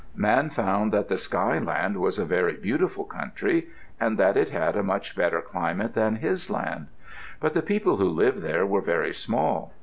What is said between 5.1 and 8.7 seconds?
better climate than his land. But the people who lived there